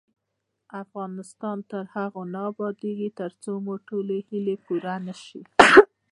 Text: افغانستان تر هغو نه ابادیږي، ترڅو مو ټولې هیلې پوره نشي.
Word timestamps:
افغانستان 0.83 1.57
تر 1.71 1.83
هغو 1.95 2.21
نه 2.33 2.41
ابادیږي، 2.51 3.09
ترڅو 3.19 3.51
مو 3.65 3.73
ټولې 3.87 4.17
هیلې 4.27 4.55
پوره 4.65 4.95
نشي. 5.07 5.41